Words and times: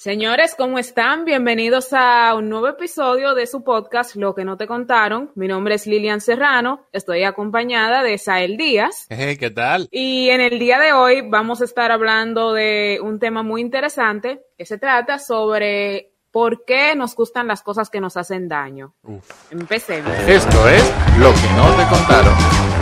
Señores, 0.00 0.54
¿cómo 0.56 0.78
están? 0.78 1.26
Bienvenidos 1.26 1.92
a 1.92 2.34
un 2.34 2.48
nuevo 2.48 2.68
episodio 2.68 3.34
de 3.34 3.46
su 3.46 3.62
podcast 3.62 4.16
Lo 4.16 4.34
que 4.34 4.46
no 4.46 4.56
te 4.56 4.66
contaron. 4.66 5.30
Mi 5.34 5.46
nombre 5.46 5.74
es 5.74 5.86
Lilian 5.86 6.22
Serrano, 6.22 6.86
estoy 6.90 7.24
acompañada 7.24 8.02
de 8.02 8.16
Sael 8.16 8.56
Díaz. 8.56 9.04
Hey, 9.10 9.36
¿qué 9.36 9.50
tal? 9.50 9.88
Y 9.90 10.30
en 10.30 10.40
el 10.40 10.58
día 10.58 10.78
de 10.78 10.94
hoy 10.94 11.20
vamos 11.28 11.60
a 11.60 11.66
estar 11.66 11.92
hablando 11.92 12.54
de 12.54 12.98
un 13.02 13.18
tema 13.18 13.42
muy 13.42 13.60
interesante 13.60 14.40
que 14.56 14.64
se 14.64 14.78
trata 14.78 15.18
sobre 15.18 16.14
por 16.30 16.64
qué 16.64 16.96
nos 16.96 17.14
gustan 17.14 17.46
las 17.46 17.62
cosas 17.62 17.90
que 17.90 18.00
nos 18.00 18.16
hacen 18.16 18.48
daño. 18.48 18.94
Uf. 19.02 19.52
Empecemos. 19.52 20.10
Esto 20.26 20.66
es 20.66 20.94
Lo 21.18 21.30
que 21.34 21.50
no 21.54 21.76
te 21.76 21.86
contaron. 21.94 22.79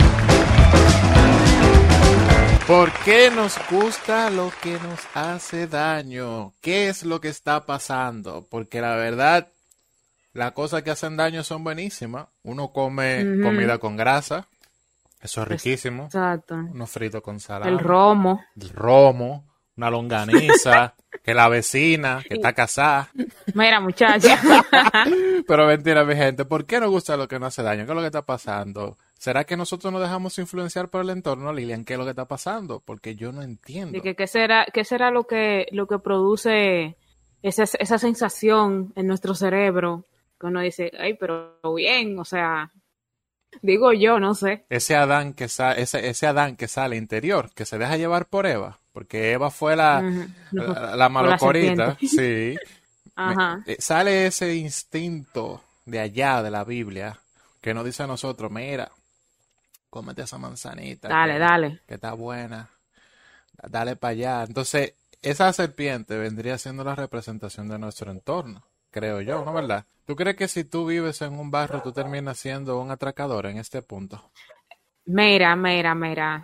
¿Por 2.69 2.91
qué 3.03 3.31
nos 3.31 3.57
gusta 3.71 4.29
lo 4.29 4.51
que 4.61 4.73
nos 4.73 4.99
hace 5.15 5.65
daño? 5.65 6.53
¿Qué 6.61 6.87
es 6.87 7.03
lo 7.03 7.19
que 7.19 7.29
está 7.29 7.65
pasando? 7.65 8.45
Porque 8.47 8.79
la 8.79 8.95
verdad, 8.95 9.47
las 10.33 10.51
cosas 10.51 10.83
que 10.83 10.91
hacen 10.91 11.17
daño 11.17 11.43
son 11.43 11.63
buenísimas. 11.63 12.27
Uno 12.43 12.71
come 12.71 13.25
comida 13.41 13.79
con 13.79 13.97
grasa, 13.97 14.47
eso 15.19 15.41
es 15.41 15.47
riquísimo. 15.47 16.03
Exacto. 16.03 16.53
Uno 16.53 16.85
frito 16.85 17.23
con 17.23 17.39
salami. 17.39 17.71
El 17.71 17.79
romo. 17.79 18.39
el 18.61 18.69
romo, 18.69 19.48
una 19.79 19.89
longaniza, 19.89 20.93
que 21.23 21.33
la 21.33 21.47
vecina, 21.49 22.21
que 22.27 22.35
está 22.35 22.53
casada. 22.53 23.09
Mira, 23.53 23.79
muchacha. 23.79 24.39
Pero 25.47 25.65
mentira, 25.67 26.03
mi 26.03 26.15
gente, 26.15 26.45
¿por 26.45 26.65
qué 26.65 26.79
nos 26.79 26.89
gusta 26.89 27.17
lo 27.17 27.27
que 27.27 27.39
nos 27.39 27.47
hace 27.47 27.63
daño? 27.63 27.85
¿Qué 27.85 27.91
es 27.91 27.95
lo 27.95 28.01
que 28.01 28.07
está 28.07 28.25
pasando? 28.25 28.97
¿Será 29.17 29.43
que 29.43 29.57
nosotros 29.57 29.91
nos 29.91 30.01
dejamos 30.01 30.37
influenciar 30.39 30.89
por 30.89 31.01
el 31.01 31.09
entorno, 31.09 31.51
Lilian? 31.51 31.83
¿Qué 31.83 31.93
es 31.93 31.99
lo 31.99 32.05
que 32.05 32.11
está 32.11 32.25
pasando? 32.25 32.81
Porque 32.85 33.15
yo 33.15 33.31
no 33.31 33.41
entiendo. 33.41 34.01
Que 34.01 34.15
qué 34.15 34.27
será, 34.27 34.65
qué 34.73 34.83
será 34.85 35.11
lo 35.11 35.25
que, 35.25 35.67
lo 35.71 35.87
que 35.87 35.99
produce 35.99 36.95
esa, 37.41 37.63
esa 37.63 37.97
sensación 37.97 38.93
en 38.95 39.07
nuestro 39.07 39.33
cerebro 39.33 40.05
que 40.39 40.47
uno 40.47 40.61
dice, 40.61 40.91
ay, 40.97 41.15
pero 41.15 41.59
bien, 41.75 42.17
o 42.17 42.23
sea, 42.23 42.71
digo 43.61 43.91
yo, 43.91 44.19
no 44.21 44.35
sé. 44.35 44.65
Ese 44.69 44.95
Adán 44.95 45.33
que 45.33 45.49
sa- 45.49 45.73
ese, 45.73 46.07
ese 46.07 46.27
Adán 46.27 46.55
que 46.55 46.69
sale 46.69 46.95
interior, 46.95 47.49
que 47.53 47.65
se 47.65 47.77
deja 47.77 47.97
llevar 47.97 48.27
por 48.27 48.45
Eva, 48.45 48.79
porque 48.99 49.31
Eva 49.31 49.49
fue 49.49 49.77
la, 49.77 50.03
la, 50.51 50.93
la 50.97 51.07
malocorita, 51.07 51.97
sí. 52.01 52.57
Ajá. 53.15 53.63
Me- 53.65 53.73
eh, 53.73 53.77
sale 53.79 54.27
ese 54.27 54.55
instinto 54.55 55.63
de 55.85 56.01
allá 56.01 56.43
de 56.43 56.51
la 56.51 56.65
Biblia 56.65 57.17
que 57.61 57.73
nos 57.73 57.85
dice 57.85 58.03
a 58.03 58.07
nosotros, 58.07 58.51
mira, 58.51 58.91
cómete 59.89 60.23
esa 60.23 60.37
manzanita. 60.37 61.07
Dale, 61.07 61.33
que- 61.35 61.39
dale. 61.39 61.79
que 61.87 61.93
está 61.93 62.11
buena, 62.11 62.69
dale 63.69 63.95
para 63.95 64.11
allá. 64.11 64.43
Entonces, 64.43 64.95
esa 65.21 65.53
serpiente 65.53 66.17
vendría 66.17 66.57
siendo 66.57 66.83
la 66.83 66.95
representación 66.95 67.69
de 67.69 67.79
nuestro 67.79 68.11
entorno, 68.11 68.65
creo 68.91 69.21
yo, 69.21 69.45
¿no 69.45 69.53
verdad? 69.53 69.85
¿Tú 70.05 70.17
crees 70.17 70.35
que 70.35 70.49
si 70.49 70.65
tú 70.65 70.85
vives 70.85 71.21
en 71.21 71.39
un 71.39 71.51
barrio, 71.51 71.81
tú 71.81 71.93
terminas 71.93 72.37
siendo 72.37 72.81
un 72.81 72.91
atracador 72.91 73.45
en 73.45 73.59
este 73.59 73.81
punto? 73.81 74.29
Mira, 75.05 75.55
mira, 75.55 75.95
mira. 75.95 76.43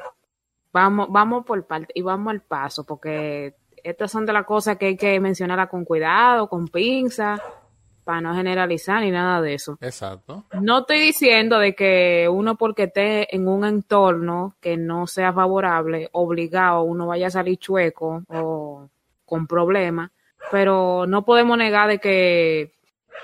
Vamos, 0.76 1.08
vamos 1.10 1.46
por 1.46 1.66
parte 1.66 1.94
y 1.96 2.02
vamos 2.02 2.32
al 2.32 2.42
paso, 2.42 2.84
porque 2.84 3.56
estas 3.82 4.12
son 4.12 4.26
de 4.26 4.34
las 4.34 4.46
cosas 4.46 4.78
que 4.78 4.88
hay 4.88 4.98
que 4.98 5.22
mencionarlas 5.22 5.70
con 5.70 5.86
cuidado, 5.86 6.50
con 6.50 6.68
pinza, 6.68 7.42
para 8.04 8.20
no 8.20 8.36
generalizar 8.36 9.00
ni 9.00 9.10
nada 9.10 9.42
de 9.42 9.54
eso. 9.54 9.78
Exacto. 9.80 10.44
No 10.60 10.80
estoy 10.80 11.00
diciendo 11.00 11.60
de 11.60 11.74
que 11.76 12.28
uno 12.30 12.58
porque 12.58 12.84
esté 12.84 13.34
en 13.34 13.48
un 13.48 13.64
entorno 13.64 14.58
que 14.60 14.76
no 14.76 15.08
sea 15.08 15.32
favorable, 15.32 16.10
obligado, 16.12 16.84
uno 16.84 17.08
vaya 17.08 17.28
a 17.28 17.32
salir 17.32 17.58
chueco 17.58 18.24
o 18.28 18.90
con 19.24 19.48
problemas, 19.48 20.12
pero 20.52 21.06
no 21.08 21.24
podemos 21.24 21.58
negar 21.58 21.88
de 21.88 22.00
que 22.00 22.74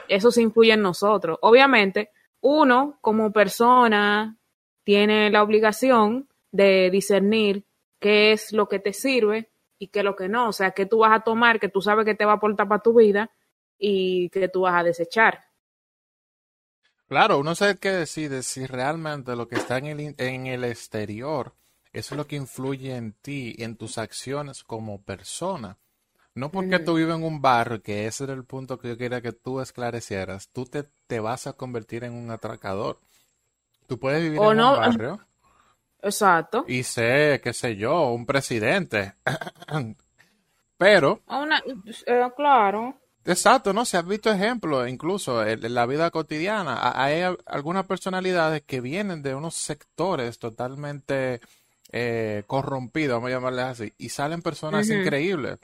eso 0.08 0.32
se 0.32 0.42
influye 0.42 0.72
en 0.72 0.82
nosotros. 0.82 1.38
Obviamente, 1.42 2.12
uno 2.40 2.98
como 3.02 3.34
persona 3.34 4.38
tiene 4.86 5.30
la 5.32 5.44
obligación 5.44 6.30
de 6.52 6.90
discernir 6.92 7.66
qué 8.00 8.32
es 8.32 8.52
lo 8.52 8.68
que 8.68 8.80
te 8.80 8.94
sirve 8.94 9.50
y 9.80 9.88
qué 9.88 10.00
es 10.00 10.06
lo 10.06 10.16
que 10.16 10.30
no, 10.30 10.50
o 10.50 10.54
sea, 10.54 10.72
qué 10.72 10.86
tú 10.86 11.00
vas 11.00 11.14
a 11.14 11.24
tomar, 11.24 11.60
que 11.60 11.70
tú 11.70 11.82
sabes 11.82 12.06
que 12.06 12.16
te 12.16 12.26
va 12.26 12.34
a 12.34 12.36
aportar 12.36 12.68
para 12.68 12.82
tu 12.82 12.94
vida 12.94 13.32
y 13.78 14.30
que 14.30 14.48
tú 14.48 14.62
vas 14.62 14.80
a 14.80 14.84
desechar. 14.84 15.40
Claro, 17.08 17.40
uno 17.40 17.56
sabe 17.56 17.78
que 17.78 17.90
decide 17.90 18.42
si 18.44 18.66
realmente 18.66 19.36
lo 19.36 19.48
que 19.48 19.56
está 19.56 19.78
en 19.78 19.86
el, 19.88 20.16
en 20.18 20.48
el 20.48 20.64
exterior 20.64 21.54
eso 21.94 22.16
es 22.16 22.18
lo 22.18 22.28
que 22.28 22.38
influye 22.38 22.96
en 22.96 23.14
ti 23.14 23.54
y 23.58 23.64
en 23.64 23.76
tus 23.76 23.98
acciones 23.98 24.64
como 24.64 25.02
persona. 25.02 25.78
No 26.34 26.50
porque 26.50 26.80
tú 26.80 26.94
vives 26.96 27.16
en 27.16 27.24
un 27.24 27.42
barrio, 27.42 27.82
que 27.82 28.08
ese 28.08 28.24
era 28.24 28.34
el 28.34 28.46
punto 28.46 28.80
que 28.80 28.88
yo 28.88 28.98
quería 28.98 29.22
que 29.22 29.34
tú 29.34 29.60
esclarecieras, 29.60 30.50
tú 30.50 30.66
te, 30.66 30.84
te 31.08 31.20
vas 31.20 31.48
a 31.48 31.54
convertir 31.54 32.06
en 32.06 32.14
un 32.14 32.32
atracador. 32.32 33.00
Tú 33.88 34.00
puedes 34.00 34.22
vivir 34.22 34.40
O 34.40 34.52
en 34.52 34.58
no, 34.58 34.72
un 34.76 34.80
barrio 34.80 35.28
Exacto. 36.02 36.66
y 36.68 36.84
ser, 36.84 37.42
qué 37.42 37.54
sé 37.54 37.76
yo, 37.76 38.12
un 38.12 38.26
presidente. 38.26 39.14
Pero, 40.78 41.22
Una, 41.28 41.62
eh, 42.08 42.24
claro. 42.36 42.98
exacto, 43.26 43.72
¿no? 43.72 43.86
Se 43.86 43.98
han 43.98 44.08
visto 44.08 44.32
ejemplos, 44.32 44.90
incluso 44.90 45.46
en, 45.46 45.64
en 45.64 45.74
la 45.76 45.86
vida 45.86 46.10
cotidiana. 46.10 46.74
Ha- 46.76 47.04
Hay 47.04 47.22
algunas 47.46 47.86
personalidades 47.86 48.64
que 48.64 48.82
vienen 48.82 49.22
de 49.22 49.36
unos 49.36 49.54
sectores 49.56 50.40
totalmente 50.40 51.40
eh, 51.92 52.44
corrompidos, 52.48 53.18
vamos 53.18 53.28
a 53.30 53.34
llamarles 53.34 53.66
así, 53.66 53.94
y 54.00 54.10
salen 54.10 54.42
personas 54.42 54.90
increíbles. 54.90 55.60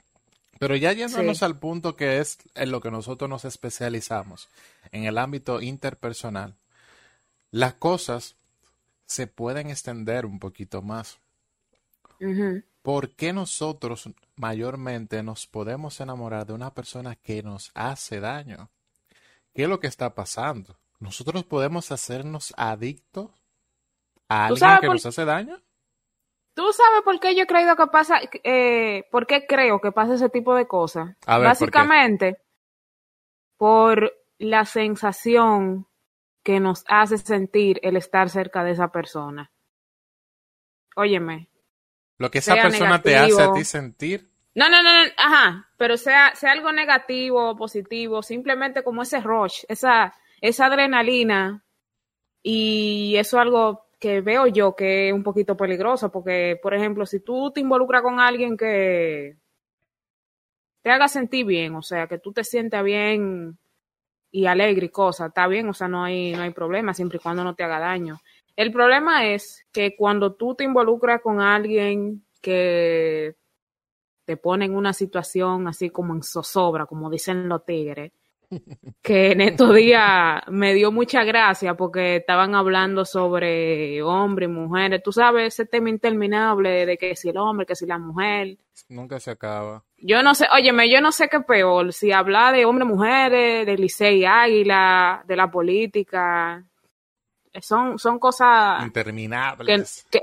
Pero 0.60 0.76
ya 0.76 0.92
yéndonos 0.92 1.38
Sí. 1.38 1.44
al 1.44 1.58
punto 1.58 1.96
que 1.96 2.18
es 2.18 2.38
en 2.54 2.70
lo 2.70 2.80
que 2.80 2.90
nosotros 2.90 3.28
nos 3.30 3.44
especializamos, 3.44 4.48
en 4.92 5.04
el 5.04 5.18
ámbito 5.18 5.60
interpersonal, 5.62 6.54
las 7.50 7.74
cosas 7.74 8.34
se 9.08 9.26
pueden 9.26 9.70
extender 9.70 10.26
un 10.26 10.38
poquito 10.38 10.82
más. 10.82 11.18
¿Por 12.82 13.10
qué 13.16 13.32
nosotros 13.32 14.10
mayormente 14.36 15.22
nos 15.22 15.46
podemos 15.46 15.98
enamorar 16.00 16.46
de 16.46 16.52
una 16.52 16.72
persona 16.74 17.16
que 17.16 17.42
nos 17.42 17.70
hace 17.74 18.20
daño? 18.20 18.68
¿Qué 19.54 19.62
es 19.64 19.68
lo 19.68 19.80
que 19.80 19.86
está 19.86 20.14
pasando? 20.14 20.76
¿Nosotros 21.00 21.44
podemos 21.44 21.90
hacernos 21.90 22.52
adictos 22.56 23.30
a 24.28 24.48
¿Tú 24.48 24.54
alguien 24.54 24.80
que 24.80 24.86
por- 24.86 24.96
nos 24.96 25.06
hace 25.06 25.24
daño? 25.24 25.58
¿Tú 26.54 26.72
sabes 26.72 27.02
por 27.04 27.18
qué 27.20 27.34
yo 27.36 27.44
he 27.44 27.46
creído 27.46 27.76
que 27.76 27.86
pasa, 27.86 28.20
eh, 28.44 29.06
por 29.10 29.26
qué 29.26 29.46
creo 29.46 29.80
que 29.80 29.92
pasa 29.92 30.14
ese 30.14 30.28
tipo 30.28 30.54
de 30.54 30.66
cosas? 30.66 31.16
Básicamente, 31.48 32.40
por 33.56 34.12
la 34.38 34.64
sensación 34.64 35.86
que 36.48 36.60
nos 36.60 36.82
hace 36.88 37.18
sentir 37.18 37.78
el 37.82 37.98
estar 37.98 38.30
cerca 38.30 38.64
de 38.64 38.70
esa 38.70 38.90
persona. 38.90 39.52
Óyeme. 40.96 41.50
Lo 42.16 42.30
que 42.30 42.38
esa 42.38 42.54
persona 42.54 43.02
te 43.02 43.18
hace 43.18 43.42
a 43.42 43.52
ti 43.52 43.64
sentir. 43.64 44.30
No, 44.54 44.70
no, 44.70 44.82
no, 44.82 44.90
no, 44.90 45.10
ajá, 45.18 45.68
pero 45.76 45.98
sea, 45.98 46.34
sea 46.34 46.52
algo 46.52 46.72
negativo 46.72 47.50
o 47.50 47.54
positivo, 47.54 48.22
simplemente 48.22 48.82
como 48.82 49.02
ese 49.02 49.20
rush, 49.20 49.64
esa, 49.68 50.14
esa 50.40 50.64
adrenalina, 50.64 51.66
y 52.42 53.16
eso 53.18 53.36
es 53.36 53.42
algo 53.42 53.90
que 54.00 54.22
veo 54.22 54.46
yo 54.46 54.74
que 54.74 55.08
es 55.08 55.14
un 55.14 55.24
poquito 55.24 55.54
peligroso, 55.54 56.10
porque, 56.10 56.58
por 56.62 56.72
ejemplo, 56.72 57.04
si 57.04 57.20
tú 57.20 57.50
te 57.50 57.60
involucras 57.60 58.00
con 58.00 58.20
alguien 58.20 58.56
que 58.56 59.36
te 60.80 60.90
haga 60.90 61.08
sentir 61.08 61.44
bien, 61.44 61.74
o 61.74 61.82
sea, 61.82 62.06
que 62.06 62.18
tú 62.18 62.32
te 62.32 62.42
sientas 62.42 62.82
bien 62.82 63.58
y 64.30 64.46
alegre 64.46 64.86
y 64.86 64.90
cosas, 64.90 65.28
está 65.28 65.46
bien, 65.46 65.68
o 65.68 65.74
sea, 65.74 65.88
no 65.88 66.04
hay, 66.04 66.32
no 66.32 66.42
hay 66.42 66.50
problema, 66.50 66.94
siempre 66.94 67.18
y 67.18 67.20
cuando 67.20 67.44
no 67.44 67.54
te 67.54 67.64
haga 67.64 67.78
daño. 67.78 68.18
El 68.56 68.72
problema 68.72 69.26
es 69.26 69.66
que 69.72 69.96
cuando 69.96 70.34
tú 70.34 70.54
te 70.54 70.64
involucras 70.64 71.20
con 71.22 71.40
alguien 71.40 72.24
que 72.40 73.36
te 74.24 74.36
pone 74.36 74.66
en 74.66 74.74
una 74.74 74.92
situación 74.92 75.68
así 75.68 75.90
como 75.90 76.14
en 76.14 76.22
zozobra, 76.22 76.86
como 76.86 77.08
dicen 77.08 77.48
los 77.48 77.64
tigres, 77.64 78.12
que 79.02 79.32
en 79.32 79.40
estos 79.40 79.74
días 79.74 80.40
me 80.48 80.74
dio 80.74 80.90
mucha 80.90 81.24
gracia 81.24 81.74
porque 81.74 82.16
estaban 82.16 82.54
hablando 82.54 83.04
sobre 83.04 84.02
hombres 84.02 84.48
y 84.48 84.52
mujeres. 84.52 85.02
Tú 85.02 85.12
sabes, 85.12 85.54
ese 85.54 85.66
tema 85.66 85.90
interminable 85.90 86.86
de 86.86 86.96
que 86.96 87.14
si 87.16 87.28
el 87.28 87.36
hombre, 87.36 87.66
que 87.66 87.76
si 87.76 87.86
la 87.86 87.98
mujer. 87.98 88.56
Nunca 88.88 89.20
se 89.20 89.32
acaba. 89.32 89.84
Yo 89.98 90.22
no 90.22 90.34
sé, 90.34 90.46
óyeme, 90.52 90.90
yo 90.90 91.00
no 91.00 91.12
sé 91.12 91.28
qué 91.28 91.40
peor, 91.40 91.92
si 91.92 92.12
hablar 92.12 92.54
de 92.54 92.64
hombres, 92.64 92.88
mujeres, 92.88 93.66
de 93.66 93.76
Licey 93.76 94.24
Águila, 94.24 95.22
de 95.26 95.36
la 95.36 95.50
política. 95.50 96.64
Son, 97.60 97.98
son 97.98 98.18
cosas 98.18 98.78
que, 98.78 98.86
Interminables. 98.86 100.06
que, 100.10 100.20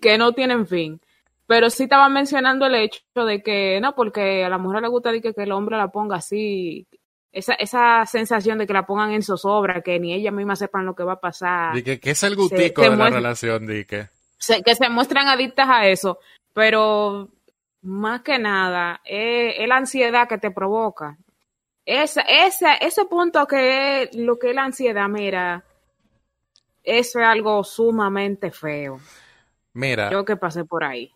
que 0.00 0.18
no 0.18 0.32
tienen 0.32 0.66
fin. 0.66 1.00
Pero 1.46 1.70
sí 1.70 1.84
estaba 1.84 2.08
mencionando 2.08 2.66
el 2.66 2.74
hecho 2.74 3.24
de 3.24 3.40
que, 3.40 3.80
no, 3.80 3.94
porque 3.94 4.44
a 4.44 4.48
la 4.48 4.58
mujer 4.58 4.82
le 4.82 4.88
gusta 4.88 5.12
de 5.12 5.20
que, 5.20 5.32
que 5.32 5.44
el 5.44 5.52
hombre 5.52 5.76
la 5.76 5.92
ponga 5.92 6.16
así, 6.16 6.88
esa, 7.36 7.52
esa 7.54 8.06
sensación 8.06 8.56
de 8.58 8.66
que 8.66 8.72
la 8.72 8.86
pongan 8.86 9.12
en 9.12 9.22
zozobra, 9.22 9.82
que 9.82 10.00
ni 10.00 10.14
ella 10.14 10.30
misma 10.30 10.56
sepan 10.56 10.86
lo 10.86 10.94
que 10.94 11.04
va 11.04 11.14
a 11.14 11.20
pasar, 11.20 11.74
Di 11.74 11.82
que, 11.82 12.00
¿qué 12.00 12.12
es 12.12 12.22
el 12.22 12.34
gustico 12.34 12.82
se 12.82 12.90
de 12.90 12.96
la 12.96 13.10
relación, 13.10 13.66
di 13.66 13.84
que? 13.84 14.08
se- 14.38 14.62
que 14.62 14.74
se 14.74 14.88
muestran 14.88 15.28
adictas 15.28 15.68
a 15.68 15.86
eso. 15.86 16.18
Pero 16.54 17.28
más 17.82 18.22
que 18.22 18.38
nada, 18.38 19.02
es, 19.04 19.68
la 19.68 19.76
ansiedad 19.76 20.26
que 20.26 20.38
te 20.38 20.50
provoca. 20.50 21.18
Esa, 21.84 22.22
esa, 22.22 22.74
ese 22.74 23.04
punto 23.04 23.46
que 23.46 24.02
es 24.04 24.16
lo 24.16 24.38
que 24.38 24.50
es 24.50 24.54
la 24.54 24.64
ansiedad, 24.64 25.06
mira, 25.08 25.62
eso 26.82 27.20
es 27.20 27.26
algo 27.26 27.62
sumamente 27.64 28.50
feo. 28.50 28.98
Mira. 29.74 30.10
Yo 30.10 30.24
que 30.24 30.36
pasé 30.36 30.64
por 30.64 30.84
ahí. 30.84 31.12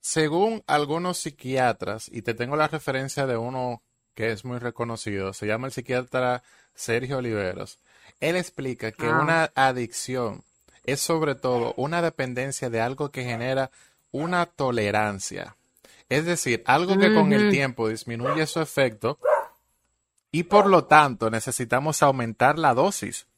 Según 0.00 0.62
algunos 0.68 1.18
psiquiatras, 1.18 2.08
y 2.12 2.22
te 2.22 2.32
tengo 2.34 2.54
la 2.54 2.68
referencia 2.68 3.26
de 3.26 3.36
uno 3.36 3.82
que 4.18 4.32
es 4.32 4.44
muy 4.44 4.58
reconocido, 4.58 5.32
se 5.32 5.46
llama 5.46 5.68
el 5.68 5.72
psiquiatra 5.72 6.42
Sergio 6.74 7.18
Oliveros. 7.18 7.78
Él 8.18 8.34
explica 8.34 8.90
que 8.90 9.06
Ah. 9.06 9.20
una 9.22 9.52
adicción 9.54 10.42
es 10.82 10.98
sobre 11.00 11.36
todo 11.36 11.72
una 11.76 12.02
dependencia 12.02 12.68
de 12.68 12.80
algo 12.80 13.12
que 13.12 13.22
genera 13.22 13.70
una 14.10 14.46
tolerancia. 14.46 15.54
Es 16.08 16.24
decir, 16.24 16.64
algo 16.66 16.98
que 16.98 17.14
con 17.14 17.32
el 17.32 17.48
tiempo 17.52 17.88
disminuye 17.88 18.44
su 18.48 18.60
efecto 18.60 19.20
y 20.32 20.42
por 20.42 20.66
lo 20.66 20.86
tanto 20.86 21.30
necesitamos 21.30 22.02
aumentar 22.02 22.58
la 22.58 22.74
dosis, 22.74 23.28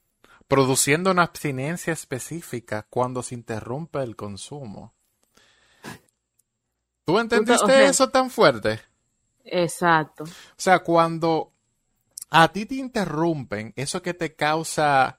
produciendo 0.48 1.10
una 1.10 1.24
abstinencia 1.24 1.92
específica 1.92 2.86
cuando 2.88 3.22
se 3.22 3.34
interrumpe 3.34 3.98
el 4.02 4.16
consumo. 4.16 4.94
¿Tú 7.04 7.18
entendiste 7.18 7.64
o 7.64 7.66
sea- 7.66 7.86
eso 7.86 8.08
tan 8.08 8.30
fuerte? 8.30 8.80
Exacto. 9.44 10.24
O 10.24 10.28
sea, 10.56 10.80
cuando 10.80 11.52
a 12.30 12.52
ti 12.52 12.66
te 12.66 12.76
interrumpen, 12.76 13.72
eso 13.76 14.02
que 14.02 14.14
te 14.14 14.34
causa 14.34 15.18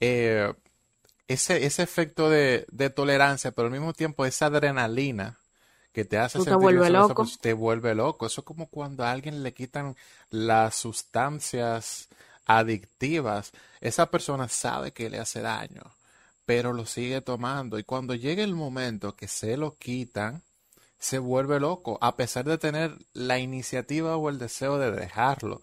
eh, 0.00 0.52
ese, 1.28 1.64
ese 1.64 1.82
efecto 1.82 2.30
de, 2.30 2.66
de 2.70 2.90
tolerancia, 2.90 3.52
pero 3.52 3.66
al 3.66 3.72
mismo 3.72 3.92
tiempo 3.92 4.24
esa 4.24 4.46
adrenalina 4.46 5.38
que 5.92 6.04
te 6.04 6.18
hace 6.18 6.38
te 6.38 6.44
sentir 6.44 6.70
eso, 6.70 6.84
eso, 6.84 6.92
loco. 6.92 7.14
pues, 7.14 7.38
te 7.38 7.52
vuelve 7.52 7.94
loco. 7.94 8.26
Eso 8.26 8.40
es 8.40 8.44
como 8.44 8.68
cuando 8.68 9.04
a 9.04 9.10
alguien 9.10 9.42
le 9.42 9.52
quitan 9.52 9.96
las 10.30 10.74
sustancias 10.74 12.08
adictivas. 12.46 13.52
Esa 13.80 14.10
persona 14.10 14.48
sabe 14.48 14.92
que 14.92 15.10
le 15.10 15.18
hace 15.18 15.40
daño, 15.40 15.82
pero 16.46 16.72
lo 16.72 16.86
sigue 16.86 17.20
tomando. 17.20 17.78
Y 17.78 17.84
cuando 17.84 18.14
llega 18.14 18.42
el 18.42 18.54
momento 18.54 19.16
que 19.16 19.28
se 19.28 19.56
lo 19.56 19.76
quitan, 19.76 20.42
se 20.98 21.18
vuelve 21.18 21.60
loco, 21.60 21.98
a 22.00 22.16
pesar 22.16 22.44
de 22.44 22.58
tener 22.58 22.92
la 23.12 23.38
iniciativa 23.38 24.16
o 24.16 24.28
el 24.28 24.38
deseo 24.38 24.78
de 24.78 24.90
dejarlo. 24.90 25.60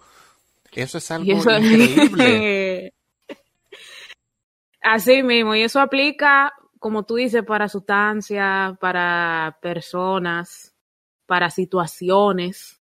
Eso 0.71 0.97
es 0.97 1.11
algo 1.11 1.31
eso- 1.31 1.51
increíble. 1.51 2.93
Así 4.81 5.23
mismo, 5.23 5.55
y 5.55 5.61
eso 5.63 5.79
aplica, 5.79 6.53
como 6.79 7.03
tú 7.03 7.15
dices, 7.15 7.43
para 7.43 7.67
sustancias, 7.67 8.77
para 8.77 9.57
personas, 9.61 10.75
para 11.25 11.49
situaciones. 11.49 12.79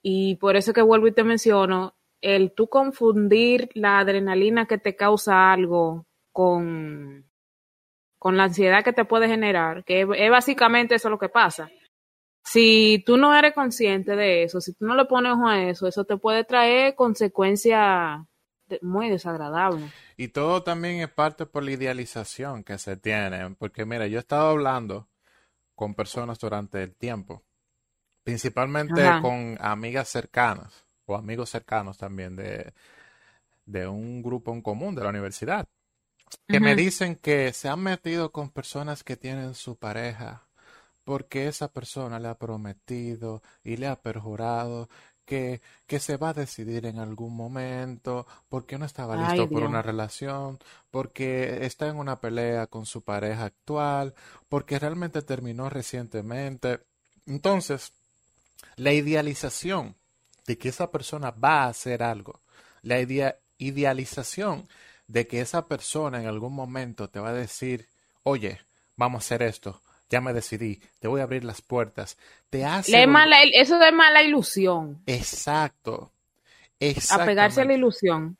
Y 0.00 0.36
por 0.36 0.54
eso 0.54 0.72
que 0.72 0.82
vuelvo 0.82 1.08
y 1.08 1.12
te 1.12 1.24
menciono, 1.24 1.96
el 2.20 2.52
tú 2.52 2.68
confundir 2.68 3.68
la 3.74 3.98
adrenalina 3.98 4.66
que 4.66 4.78
te 4.78 4.94
causa 4.94 5.52
algo 5.52 6.06
con, 6.30 7.28
con 8.24 8.38
la 8.38 8.44
ansiedad 8.44 8.82
que 8.82 8.94
te 8.94 9.04
puede 9.04 9.28
generar, 9.28 9.84
que 9.84 10.00
es, 10.00 10.30
básicamente 10.30 10.94
eso 10.94 11.10
lo 11.10 11.18
que 11.18 11.28
pasa. 11.28 11.70
Si 12.42 13.02
tú 13.04 13.18
no 13.18 13.36
eres 13.36 13.52
consciente 13.52 14.16
de 14.16 14.44
eso, 14.44 14.62
si 14.62 14.72
tú 14.72 14.86
no 14.86 14.94
le 14.94 15.04
pones 15.04 15.32
ojo 15.32 15.46
a 15.46 15.62
eso, 15.64 15.86
eso 15.86 16.06
te 16.06 16.16
puede 16.16 16.42
traer 16.44 16.94
consecuencias 16.94 18.22
muy 18.80 19.10
desagradables. 19.10 19.90
Y 20.16 20.28
todo 20.28 20.62
también 20.62 21.02
es 21.02 21.10
parte 21.10 21.44
por 21.44 21.64
la 21.64 21.72
idealización 21.72 22.64
que 22.64 22.78
se 22.78 22.96
tiene. 22.96 23.54
Porque 23.58 23.84
mira, 23.84 24.06
yo 24.06 24.16
he 24.16 24.20
estado 24.20 24.48
hablando 24.48 25.06
con 25.74 25.94
personas 25.94 26.38
durante 26.38 26.82
el 26.82 26.94
tiempo, 26.94 27.42
principalmente 28.22 29.02
Ajá. 29.02 29.20
con 29.20 29.58
amigas 29.60 30.08
cercanas 30.08 30.86
o 31.04 31.14
amigos 31.14 31.50
cercanos 31.50 31.98
también 31.98 32.36
de, 32.36 32.72
de 33.66 33.86
un 33.86 34.22
grupo 34.22 34.54
en 34.54 34.62
común 34.62 34.94
de 34.94 35.02
la 35.02 35.10
universidad, 35.10 35.68
que 36.48 36.60
me 36.60 36.74
dicen 36.74 37.16
que 37.16 37.52
se 37.52 37.68
han 37.68 37.80
metido 37.82 38.32
con 38.32 38.50
personas 38.50 39.04
que 39.04 39.16
tienen 39.16 39.54
su 39.54 39.76
pareja 39.76 40.46
porque 41.04 41.48
esa 41.48 41.72
persona 41.72 42.18
le 42.20 42.28
ha 42.28 42.38
prometido 42.38 43.42
y 43.64 43.76
le 43.76 43.88
ha 43.88 44.00
perjurado 44.02 44.88
que, 45.26 45.62
que 45.86 46.00
se 46.00 46.16
va 46.16 46.30
a 46.30 46.34
decidir 46.34 46.86
en 46.86 46.98
algún 46.98 47.34
momento, 47.36 48.26
porque 48.48 48.78
no 48.78 48.86
estaba 48.86 49.16
listo 49.16 49.42
Ay, 49.42 49.46
por 49.50 49.60
Dios. 49.60 49.70
una 49.70 49.82
relación, 49.82 50.58
porque 50.90 51.64
está 51.66 51.88
en 51.88 51.96
una 51.96 52.20
pelea 52.20 52.66
con 52.68 52.86
su 52.86 53.02
pareja 53.02 53.44
actual, 53.46 54.14
porque 54.48 54.78
realmente 54.78 55.22
terminó 55.22 55.70
recientemente. 55.70 56.80
Entonces, 57.26 57.92
la 58.76 58.92
idealización 58.92 59.96
de 60.46 60.58
que 60.58 60.68
esa 60.68 60.90
persona 60.90 61.30
va 61.30 61.64
a 61.64 61.68
hacer 61.68 62.02
algo, 62.02 62.40
la 62.82 63.00
idea- 63.00 63.38
idealización 63.58 64.68
de 65.06 65.26
que 65.26 65.40
esa 65.40 65.66
persona 65.68 66.20
en 66.20 66.26
algún 66.26 66.54
momento 66.54 67.08
te 67.10 67.20
va 67.20 67.30
a 67.30 67.34
decir, 67.34 67.88
oye, 68.22 68.60
vamos 68.96 69.22
a 69.22 69.24
hacer 69.26 69.42
esto, 69.42 69.80
ya 70.08 70.20
me 70.20 70.32
decidí, 70.32 70.80
te 71.00 71.08
voy 71.08 71.20
a 71.20 71.24
abrir 71.24 71.44
las 71.44 71.60
puertas, 71.62 72.16
te 72.50 72.64
hace... 72.64 72.92
Le 72.92 73.06
mala- 73.06 73.42
eso 73.54 73.80
es 73.82 73.92
mala 73.92 74.22
ilusión. 74.22 75.02
Exacto. 75.06 76.10
Apegarse 77.10 77.62
a 77.62 77.64
la 77.64 77.74
ilusión. 77.74 78.36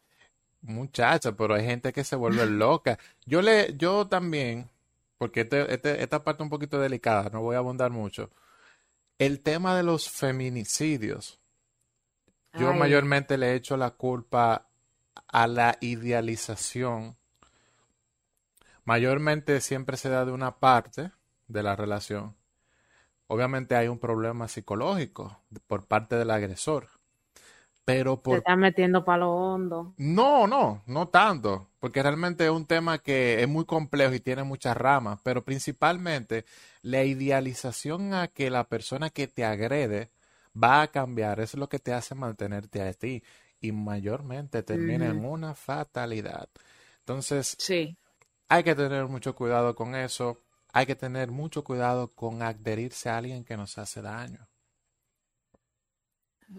Muchacha, 0.63 1.33
pero 1.33 1.55
hay 1.55 1.65
gente 1.65 1.93
que 1.93 2.05
se 2.05 2.17
vuelve 2.17 2.47
loca. 2.47 2.99
Yo 3.27 3.43
le, 3.43 3.75
yo 3.77 4.07
también, 4.07 4.69
porque 5.19 5.43
este- 5.43 5.73
este- 5.73 6.03
esta 6.03 6.23
parte 6.25 6.43
es 6.43 6.45
un 6.47 6.51
poquito 6.51 6.79
delicada, 6.81 7.31
no 7.31 7.43
voy 7.43 7.55
a 7.57 7.59
abundar 7.59 7.91
mucho. 7.91 8.31
El 9.19 9.41
tema 9.41 9.77
de 9.77 9.83
los 9.83 10.09
feminicidios, 10.11 11.39
yo 12.55 12.71
Ay. 12.71 12.79
mayormente 12.79 13.37
le 13.39 13.55
echo 13.55 13.77
la 13.77 13.91
culpa 13.91 14.69
a 15.29 15.47
la 15.47 15.77
idealización. 15.81 17.17
Mayormente 18.85 19.61
siempre 19.61 19.97
se 19.99 20.09
da 20.09 20.25
de 20.25 20.33
una 20.33 20.59
parte 20.59 21.11
de 21.49 21.63
la 21.63 21.77
relación. 21.77 22.35
Obviamente 23.29 23.77
hay 23.77 23.89
un 23.89 23.99
problema 24.01 24.49
psicológico 24.49 25.41
por 25.67 25.87
parte 25.87 26.17
del 26.17 26.31
agresor, 26.31 26.89
pero 27.85 28.23
Te 28.29 28.37
por 28.37 28.37
estás 28.37 28.59
metiendo 28.59 29.03
para 29.03 29.19
lo 29.21 29.31
hondo. 29.33 29.97
no, 29.97 30.47
no, 30.49 30.83
no 30.87 31.09
tanto, 31.09 31.71
porque 31.79 32.03
realmente 32.03 32.45
es 32.45 32.51
un 32.51 32.67
tema 32.67 32.99
que 32.99 33.41
es 33.43 33.49
muy 33.49 33.65
complejo 33.65 34.13
y 34.15 34.21
tiene 34.21 34.43
muchas 34.43 34.77
ramas, 34.77 35.21
pero 35.23 35.45
principalmente 35.45 36.45
la 36.83 37.05
idealización 37.05 38.13
a 38.15 38.27
que 38.29 38.51
la 38.51 38.69
persona 38.69 39.11
que 39.11 39.29
te 39.29 39.45
agrede 39.45 40.11
va 40.61 40.83
a 40.83 40.89
cambiar, 40.89 41.39
eso 41.41 41.57
es 41.57 41.61
lo 41.61 41.69
que 41.69 41.79
te 41.79 41.93
hace 41.93 42.15
mantenerte 42.17 42.83
a 42.83 42.93
ti 42.93 43.23
y 43.65 43.73
mayormente 43.73 44.63
termina 44.63 45.09
en 45.09 45.25
una 45.25 45.55
fatalidad. 45.55 46.49
Entonces, 46.99 47.57
Sí. 47.59 47.97
hay 48.49 48.63
que 48.63 48.75
tener 48.75 49.07
mucho 49.07 49.35
cuidado 49.35 49.75
con 49.75 49.95
eso, 49.95 50.39
hay 50.73 50.85
que 50.85 50.95
tener 50.95 51.31
mucho 51.31 51.65
cuidado 51.65 52.09
con 52.15 52.43
adherirse 52.43 53.09
a 53.09 53.17
alguien 53.17 53.43
que 53.43 53.57
nos 53.57 53.79
hace 53.79 54.03
daño. 54.03 54.47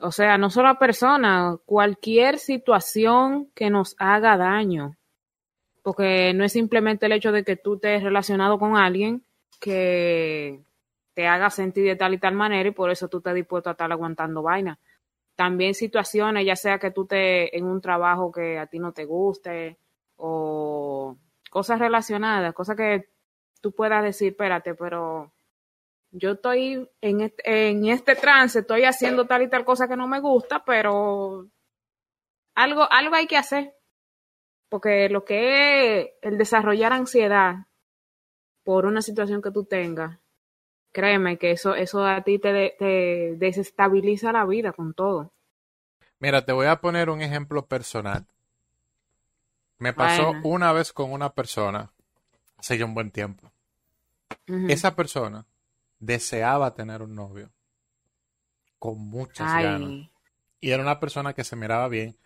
O 0.01 0.11
sea, 0.11 0.37
no 0.39 0.49
solo 0.49 0.69
a 0.69 0.79
personas, 0.79 1.59
cualquier 1.65 2.39
situación 2.39 3.51
que 3.53 3.69
nos 3.69 3.95
haga 3.99 4.35
daño. 4.35 4.97
Porque 5.83 6.33
no 6.33 6.43
es 6.43 6.53
simplemente 6.53 7.05
el 7.05 7.11
hecho 7.11 7.31
de 7.31 7.43
que 7.43 7.55
tú 7.55 7.75
estés 7.75 8.01
relacionado 8.01 8.57
con 8.57 8.77
alguien 8.77 9.23
que 9.59 10.63
te 11.13 11.27
haga 11.27 11.51
sentir 11.51 11.85
de 11.85 11.95
tal 11.95 12.15
y 12.15 12.17
tal 12.17 12.33
manera 12.33 12.67
y 12.67 12.71
por 12.71 12.89
eso 12.89 13.07
tú 13.07 13.17
estés 13.17 13.35
dispuesto 13.35 13.69
a 13.69 13.73
estar 13.73 13.91
aguantando 13.91 14.41
vaina. 14.41 14.79
También 15.35 15.73
situaciones, 15.73 16.45
ya 16.45 16.55
sea 16.55 16.79
que 16.79 16.91
tú 16.91 17.03
estés 17.03 17.49
en 17.53 17.65
un 17.65 17.81
trabajo 17.81 18.31
que 18.31 18.57
a 18.57 18.67
ti 18.67 18.79
no 18.79 18.93
te 18.93 19.05
guste 19.05 19.77
o 20.15 21.17
cosas 21.49 21.79
relacionadas, 21.79 22.53
cosas 22.53 22.77
que 22.77 23.09
tú 23.61 23.73
puedas 23.73 24.03
decir, 24.03 24.29
espérate, 24.29 24.75
pero 24.75 25.33
yo 26.11 26.31
estoy 26.31 26.89
en 27.01 27.21
este, 27.21 27.69
en 27.69 27.85
este 27.87 28.15
trance, 28.15 28.59
estoy 28.59 28.83
haciendo 28.85 29.25
tal 29.25 29.41
y 29.41 29.49
tal 29.49 29.65
cosa 29.65 29.87
que 29.87 29.97
no 29.97 30.07
me 30.07 30.21
gusta, 30.21 30.63
pero 30.63 31.47
algo, 32.55 32.87
algo 32.89 33.15
hay 33.15 33.27
que 33.27 33.37
hacer. 33.37 33.75
Porque 34.69 35.09
lo 35.09 35.25
que 35.25 35.99
es 35.99 36.09
el 36.21 36.37
desarrollar 36.37 36.93
ansiedad 36.93 37.67
por 38.63 38.85
una 38.85 39.01
situación 39.01 39.41
que 39.41 39.51
tú 39.51 39.65
tengas, 39.65 40.19
créeme 40.95 41.37
que 41.37 41.51
eso, 41.51 41.75
eso 41.75 42.05
a 42.05 42.23
ti 42.23 42.39
te, 42.39 42.75
te 42.79 43.35
desestabiliza 43.37 44.31
la 44.31 44.45
vida 44.45 44.73
con 44.73 44.93
todo. 44.95 45.33
Mira, 46.19 46.43
te 46.45 46.51
voy 46.51 46.67
a 46.67 46.81
poner 46.81 47.09
un 47.09 47.21
ejemplo 47.21 47.67
personal. 47.67 48.27
Me 49.79 49.93
pasó 49.93 50.37
Bueno. 50.37 50.41
una 50.43 50.73
vez 50.73 50.91
con 50.91 51.13
una 51.13 51.33
persona 51.33 51.93
hace 52.57 52.77
ya 52.77 52.85
un 52.85 52.93
buen 52.95 53.11
tiempo. 53.11 53.51
Esa 54.67 54.95
persona 54.95 55.47
deseaba 55.99 56.75
tener 56.75 57.01
un 57.01 57.15
novio 57.15 57.51
con 58.79 58.97
muchas 58.99 59.53
ganas. 59.55 59.97
Y 60.61 60.71
era 60.71 60.83
una 60.83 60.99
persona 60.99 61.33
que 61.33 61.43
se 61.45 61.55
miraba 61.57 61.87
bien 61.89 62.17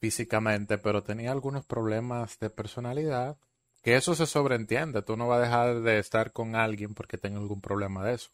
físicamente, 0.00 0.78
pero 0.78 1.02
tenía 1.04 1.30
algunos 1.30 1.64
problemas 1.66 2.38
de 2.40 2.50
personalidad. 2.50 3.36
Que 3.82 3.96
eso 3.96 4.14
se 4.14 4.26
sobreentiende. 4.26 5.02
Tú 5.02 5.16
no 5.16 5.28
vas 5.28 5.38
a 5.38 5.42
dejar 5.42 5.80
de 5.80 5.98
estar 5.98 6.32
con 6.32 6.56
alguien 6.56 6.94
porque 6.94 7.16
tenga 7.18 7.38
algún 7.38 7.60
problema 7.60 8.04
de 8.04 8.14
eso. 8.14 8.30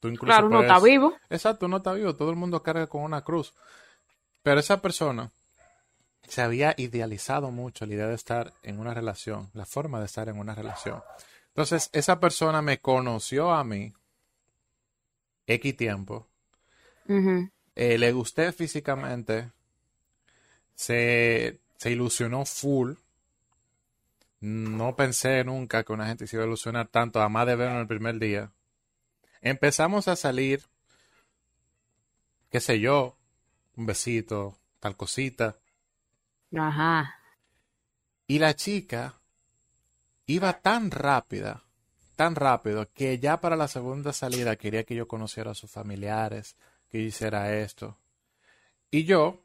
Tú 0.00 0.08
incluso 0.08 0.32
Claro, 0.34 0.46
uno 0.46 0.58
puedes- 0.58 0.72
está 0.72 0.84
vivo. 0.84 1.14
Exacto, 1.28 1.66
uno 1.66 1.76
está 1.78 1.92
vivo, 1.92 2.16
todo 2.16 2.30
el 2.30 2.36
mundo 2.36 2.62
carga 2.62 2.86
con 2.86 3.02
una 3.02 3.22
cruz. 3.22 3.52
Pero 4.42 4.58
esa 4.60 4.80
persona 4.80 5.30
se 6.26 6.40
había 6.42 6.74
idealizado 6.78 7.50
mucho 7.50 7.84
la 7.86 7.94
idea 7.94 8.06
de 8.06 8.14
estar 8.14 8.54
en 8.62 8.78
una 8.80 8.94
relación, 8.94 9.50
la 9.52 9.66
forma 9.66 9.98
de 10.00 10.06
estar 10.06 10.28
en 10.28 10.38
una 10.38 10.54
relación. 10.54 11.02
Entonces, 11.48 11.90
esa 11.92 12.18
persona 12.20 12.62
me 12.62 12.78
conoció 12.78 13.50
a 13.52 13.64
mí 13.64 13.92
X 15.46 15.76
tiempo, 15.76 16.28
eh, 17.74 17.98
le 17.98 18.12
gusté 18.12 18.52
físicamente, 18.52 19.50
se, 20.74 21.60
se 21.76 21.90
ilusionó 21.90 22.44
full. 22.44 22.92
No 24.40 24.96
pensé 24.96 25.44
nunca 25.44 25.84
que 25.84 25.92
una 25.92 26.06
gente 26.06 26.26
se 26.26 26.36
iba 26.36 26.44
a 26.44 26.46
ilusionar 26.46 26.88
tanto, 26.88 27.20
además 27.20 27.46
de 27.46 27.56
verlo 27.56 27.74
en 27.74 27.80
el 27.82 27.86
primer 27.86 28.18
día. 28.18 28.52
Empezamos 29.42 30.08
a 30.08 30.16
salir, 30.16 30.62
qué 32.50 32.60
sé 32.60 32.80
yo, 32.80 33.18
un 33.76 33.86
besito, 33.86 34.58
tal 34.78 34.96
cosita. 34.96 35.58
Ajá. 36.56 37.16
Y 38.26 38.38
la 38.38 38.54
chica 38.54 39.20
iba 40.26 40.60
tan 40.60 40.90
rápida, 40.90 41.64
tan 42.16 42.34
rápido, 42.34 42.90
que 42.92 43.18
ya 43.18 43.40
para 43.40 43.56
la 43.56 43.68
segunda 43.68 44.12
salida 44.12 44.56
quería 44.56 44.84
que 44.84 44.94
yo 44.94 45.06
conociera 45.06 45.50
a 45.50 45.54
sus 45.54 45.70
familiares, 45.70 46.56
que 46.88 47.02
yo 47.02 47.08
hiciera 47.08 47.54
esto. 47.56 47.98
Y 48.90 49.04
yo 49.04 49.44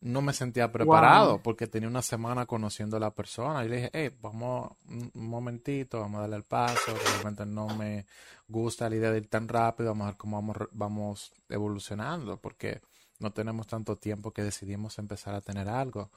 no 0.00 0.22
me 0.22 0.32
sentía 0.32 0.70
preparado 0.70 1.32
Wow. 1.32 1.42
porque 1.42 1.66
tenía 1.66 1.88
una 1.88 2.02
semana 2.02 2.46
conociendo 2.46 2.96
a 2.96 3.00
la 3.00 3.10
persona. 3.14 3.64
Y 3.64 3.68
le 3.68 3.76
dije, 3.76 3.90
hey, 3.92 4.10
vamos 4.20 4.70
un 4.88 5.10
momentito, 5.14 6.00
vamos 6.00 6.18
a 6.18 6.20
darle 6.22 6.36
el 6.36 6.44
paso. 6.44 6.94
Realmente 7.12 7.44
no 7.46 7.66
me 7.76 8.06
gusta 8.46 8.88
la 8.88 8.96
idea 8.96 9.10
de 9.10 9.18
ir 9.18 9.28
tan 9.28 9.48
rápido, 9.48 9.90
vamos 9.90 10.04
a 10.06 10.10
ver 10.10 10.16
cómo 10.16 10.36
vamos, 10.36 10.56
vamos 10.72 11.32
evolucionando, 11.48 12.36
porque 12.36 12.80
no 13.18 13.32
tenemos 13.32 13.66
tanto 13.66 13.96
tiempo 13.96 14.30
que 14.32 14.44
decidimos 14.44 14.98
empezar 14.98 15.34
a 15.34 15.40
tener 15.40 15.68
algo. 15.68 16.10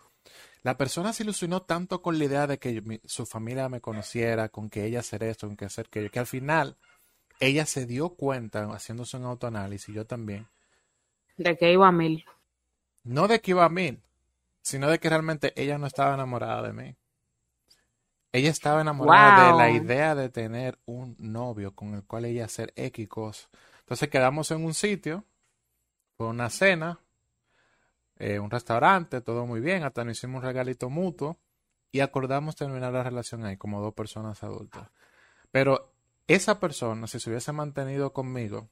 La 0.62 0.78
persona 0.78 1.12
se 1.14 1.24
ilusionó 1.24 1.64
tanto 1.64 2.04
con 2.04 2.20
la 2.20 2.26
idea 2.26 2.46
de 2.46 2.60
que 2.60 2.82
mi- 2.82 3.02
su 3.06 3.26
familia 3.26 3.68
me 3.70 3.82
conociera, 3.82 4.50
con 4.50 4.70
que 4.70 4.86
ella 4.86 5.00
hacer 5.00 5.24
esto, 5.24 5.48
con 5.48 5.58
que 5.58 5.66
hacer 5.66 5.88
aquello, 5.88 6.12
que 6.12 6.20
al 6.20 6.28
final 6.28 6.78
ella 7.40 7.66
se 7.66 7.88
dio 7.88 8.10
cuenta, 8.10 8.66
haciéndose 8.72 9.18
un 9.18 9.26
autoanálisis, 9.26 9.96
yo 9.96 10.06
también, 10.06 10.46
De 11.38 11.58
que 11.58 11.72
iba 11.74 11.88
a 11.88 11.92
mil. 11.92 12.24
No 13.04 13.28
de 13.28 13.42
que 13.42 13.52
iba 13.52 13.66
a 13.66 13.70
mí, 13.70 14.02
sino 14.62 14.90
de 14.90 15.00
que 15.00 15.10
realmente 15.10 15.54
ella 15.56 15.78
no 15.78 15.88
estaba 15.88 16.14
enamorada 16.14 16.62
de 16.62 16.74
mí. 16.74 16.96
Ella 18.32 18.50
estaba 18.50 18.82
enamorada 18.82 19.48
de 19.52 19.58
la 19.58 19.72
idea 19.72 20.16
de 20.16 20.30
tener 20.30 20.80
un 20.86 21.16
novio 21.20 21.76
con 21.76 21.96
el 21.96 22.04
cual 22.04 22.26
ella 22.26 22.46
hacer 22.46 22.72
X 22.76 23.08
cosas. 23.10 23.50
Entonces 23.80 24.10
quedamos 24.10 24.52
en 24.52 24.64
un 24.64 24.74
sitio, 24.74 25.26
fue 26.16 26.28
una 26.28 26.50
cena, 26.50 27.00
eh, 28.18 28.40
un 28.40 28.50
restaurante, 28.50 29.20
todo 29.20 29.46
muy 29.46 29.60
bien, 29.60 29.84
hasta 29.84 30.06
nos 30.06 30.18
hicimos 30.18 30.42
un 30.42 30.48
regalito 30.48 30.90
mutuo 30.90 31.40
y 31.92 32.00
acordamos 32.00 32.56
terminar 32.56 32.94
la 32.94 33.04
relación 33.04 33.44
ahí 33.46 33.58
como 33.58 33.82
dos 33.82 33.94
personas 33.94 34.44
adultas. 34.44 34.90
Pero 35.52 35.92
esa 36.28 36.60
persona, 36.60 37.08
si 37.08 37.20
se 37.20 37.30
hubiese 37.30 37.52
mantenido 37.52 38.14
conmigo, 38.14 38.70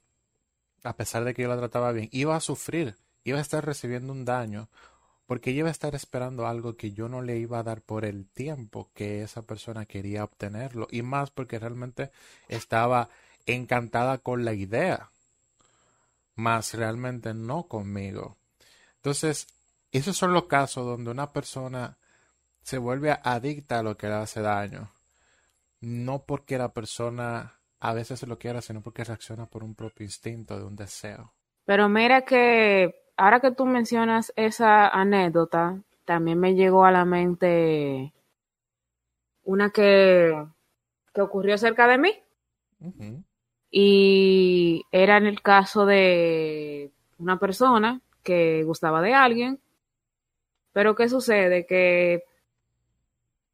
a 0.84 0.96
pesar 0.96 1.24
de 1.24 1.34
que 1.34 1.42
yo 1.42 1.48
la 1.48 1.58
trataba 1.58 1.92
bien, 1.92 2.08
iba 2.12 2.34
a 2.34 2.40
sufrir, 2.40 2.96
iba 3.24 3.38
a 3.38 3.42
estar 3.42 3.64
recibiendo 3.64 4.12
un 4.12 4.24
daño, 4.24 4.68
porque 5.26 5.52
iba 5.52 5.68
a 5.68 5.72
estar 5.72 5.94
esperando 5.94 6.46
algo 6.46 6.76
que 6.76 6.92
yo 6.92 7.08
no 7.08 7.22
le 7.22 7.38
iba 7.38 7.58
a 7.58 7.62
dar 7.62 7.82
por 7.82 8.04
el 8.04 8.26
tiempo 8.26 8.90
que 8.94 9.22
esa 9.22 9.42
persona 9.42 9.86
quería 9.86 10.24
obtenerlo, 10.24 10.88
y 10.90 11.02
más 11.02 11.30
porque 11.30 11.58
realmente 11.58 12.10
estaba 12.48 13.08
encantada 13.46 14.18
con 14.18 14.44
la 14.44 14.54
idea, 14.54 15.10
más 16.34 16.74
realmente 16.74 17.34
no 17.34 17.64
conmigo. 17.68 18.36
Entonces, 18.96 19.46
esos 19.92 20.16
son 20.16 20.32
los 20.32 20.44
casos 20.44 20.84
donde 20.84 21.10
una 21.10 21.32
persona 21.32 21.96
se 22.62 22.78
vuelve 22.78 23.16
adicta 23.22 23.78
a 23.78 23.82
lo 23.82 23.96
que 23.96 24.08
le 24.08 24.14
hace 24.14 24.40
daño, 24.40 24.90
no 25.80 26.24
porque 26.24 26.58
la 26.58 26.72
persona 26.72 27.54
a 27.78 27.94
veces 27.94 28.22
lo 28.24 28.38
quiera, 28.38 28.60
sino 28.60 28.82
porque 28.82 29.04
reacciona 29.04 29.46
por 29.46 29.64
un 29.64 29.74
propio 29.74 30.04
instinto 30.04 30.58
de 30.58 30.64
un 30.64 30.76
deseo. 30.76 31.32
Pero 31.64 31.88
mira 31.88 32.22
que 32.24 32.99
ahora 33.20 33.40
que 33.40 33.50
tú 33.50 33.66
mencionas 33.66 34.32
esa 34.34 34.88
anécdota, 34.88 35.78
también 36.06 36.40
me 36.40 36.54
llegó 36.54 36.86
a 36.86 36.90
la 36.90 37.04
mente 37.04 38.14
una 39.44 39.68
que, 39.70 40.42
que 41.12 41.20
ocurrió 41.20 41.58
cerca 41.58 41.86
de 41.86 41.98
mí 41.98 42.14
y 43.70 44.82
era 44.90 45.18
en 45.18 45.26
el 45.26 45.42
caso 45.42 45.84
de 45.84 46.92
una 47.18 47.38
persona 47.38 48.00
que 48.22 48.64
gustaba 48.64 49.02
de 49.02 49.12
alguien, 49.12 49.60
pero 50.72 50.94
¿qué 50.94 51.06
sucede? 51.10 51.66
Que 51.66 52.24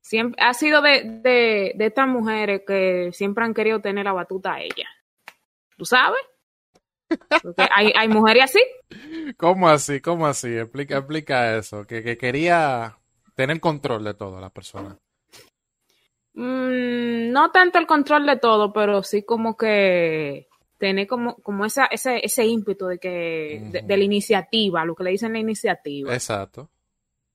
siempre 0.00 0.40
ha 0.44 0.54
sido 0.54 0.80
de, 0.80 1.20
de, 1.24 1.72
de 1.74 1.86
estas 1.86 2.06
mujeres 2.06 2.62
que 2.64 3.10
siempre 3.12 3.44
han 3.44 3.52
querido 3.52 3.80
tener 3.80 4.04
la 4.04 4.12
batuta 4.12 4.54
a 4.54 4.60
ella. 4.60 4.88
¿Tú 5.76 5.84
sabes? 5.84 6.20
Hay, 7.74 7.92
hay 7.96 8.08
mujeres 8.08 8.44
así. 8.44 8.60
¿Cómo 9.36 9.68
así? 9.68 10.00
¿Cómo 10.00 10.26
así? 10.26 10.56
Explica, 10.56 10.98
explica 10.98 11.56
eso. 11.56 11.86
Que, 11.86 12.02
que 12.02 12.16
quería 12.16 12.96
tener 13.34 13.60
control 13.60 14.04
de 14.04 14.14
todo 14.14 14.40
la 14.40 14.50
persona. 14.50 14.98
Mm, 16.34 17.30
no 17.32 17.50
tanto 17.50 17.78
el 17.78 17.86
control 17.86 18.26
de 18.26 18.38
todo, 18.38 18.72
pero 18.72 19.02
sí 19.02 19.22
como 19.22 19.56
que 19.56 20.48
tener 20.78 21.06
como, 21.06 21.36
como 21.36 21.64
esa, 21.64 21.86
ese, 21.86 22.24
ese 22.24 22.44
ímpetu 22.44 22.86
de 22.86 22.98
que, 22.98 23.68
de, 23.70 23.82
de 23.82 23.96
la 23.96 24.04
iniciativa, 24.04 24.84
lo 24.84 24.94
que 24.94 25.04
le 25.04 25.10
dicen 25.10 25.32
la 25.32 25.38
iniciativa. 25.38 26.12
Exacto. 26.12 26.70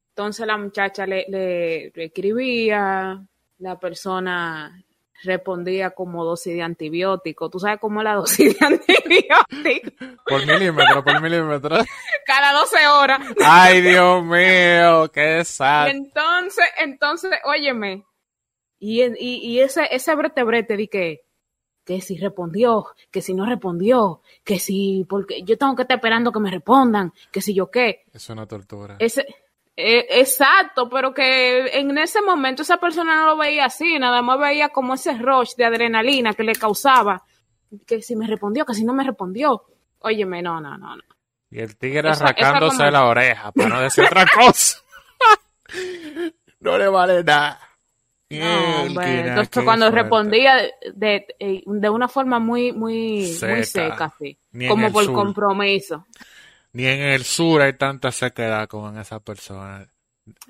Entonces 0.09 0.45
la 0.45 0.57
muchacha 0.57 1.07
le, 1.07 1.25
le, 1.29 1.91
le 1.95 2.03
escribía, 2.05 3.25
la 3.61 3.79
persona 3.79 4.83
respondía 5.23 5.91
como 5.91 6.25
dosis 6.25 6.53
de 6.53 6.61
antibiótico. 6.61 7.49
¿Tú 7.49 7.59
sabes 7.59 7.79
cómo 7.79 8.01
es 8.01 8.05
la 8.05 8.15
dosis 8.15 8.57
de 8.57 8.65
antibiótico? 8.65 10.05
Por 10.25 10.45
milímetro, 10.45 11.03
por 11.03 11.21
milímetro. 11.21 11.77
Cada 12.25 12.53
12 12.53 12.87
horas. 12.87 13.19
Ay, 13.43 13.81
Dios 13.81 14.23
mío, 14.23 15.11
qué 15.11 15.43
sad. 15.45 15.89
entonces, 15.89 16.65
entonces, 16.79 17.31
óyeme, 17.45 18.05
y, 18.79 19.03
y, 19.03 19.37
y 19.47 19.59
ese, 19.59 19.87
ese 19.91 20.15
brete 20.15 20.43
brete 20.43 20.75
de 20.75 20.87
que, 20.87 21.21
que 21.85 22.01
si 22.01 22.17
respondió, 22.17 22.87
que 23.11 23.21
si 23.21 23.35
no 23.35 23.45
respondió, 23.45 24.21
que 24.43 24.57
si, 24.57 25.05
porque 25.07 25.43
yo 25.43 25.57
tengo 25.57 25.75
que 25.75 25.83
estar 25.83 25.97
esperando 25.97 26.31
que 26.31 26.39
me 26.39 26.49
respondan, 26.49 27.13
que 27.31 27.41
si 27.41 27.53
yo 27.53 27.69
qué. 27.69 28.03
Es 28.11 28.27
una 28.29 28.47
tortura. 28.47 28.95
Ese, 28.97 29.27
eh, 29.75 30.05
exacto, 30.19 30.89
pero 30.89 31.13
que 31.13 31.67
en 31.79 31.97
ese 31.97 32.21
momento 32.21 32.61
esa 32.61 32.77
persona 32.77 33.15
no 33.15 33.25
lo 33.27 33.37
veía 33.37 33.65
así, 33.65 33.97
nada 33.99 34.21
más 34.21 34.39
veía 34.39 34.69
como 34.69 34.93
ese 34.95 35.17
rush 35.17 35.55
de 35.55 35.65
adrenalina 35.65 36.33
que 36.33 36.43
le 36.43 36.53
causaba, 36.53 37.23
que 37.87 38.01
si 38.01 38.15
me 38.15 38.27
respondió, 38.27 38.65
que 38.65 38.73
si 38.73 38.83
no 38.83 38.93
me 38.93 39.03
respondió. 39.03 39.63
Óyeme, 39.99 40.41
no, 40.41 40.59
no, 40.59 40.77
no, 40.77 40.95
no. 40.95 41.03
Y 41.49 41.59
el 41.59 41.77
tigre 41.77 41.99
Esa- 42.09 42.11
esa 42.11 42.23
arrancándose 42.25 42.77
como- 42.77 42.91
la 42.91 43.05
oreja, 43.05 43.51
para 43.51 43.69
no 43.69 43.81
decir 43.81 44.03
otra 44.05 44.25
cosa. 44.25 44.79
no 46.59 46.77
le 46.77 46.87
vale 46.87 47.23
nada. 47.23 47.59
No, 48.29 48.85
Entonces 49.01 49.49
qué 49.49 49.65
cuando 49.65 49.91
respondía 49.91 50.55
de, 50.93 51.25
de, 51.37 51.63
de 51.65 51.89
una 51.89 52.07
forma 52.07 52.39
muy, 52.39 52.71
muy, 52.71 53.25
Seca. 53.25 53.53
muy 53.53 53.63
seca, 53.65 54.13
en 54.21 54.69
como 54.69 54.89
por 54.91 55.03
sur. 55.03 55.13
compromiso. 55.13 56.05
Ni 56.73 56.85
en 56.85 57.01
el 57.01 57.23
sur 57.25 57.61
hay 57.61 57.73
tanta 57.73 58.11
sequedad 58.11 58.67
como 58.67 58.89
en 58.89 58.97
esa 58.97 59.19
persona. 59.19 59.87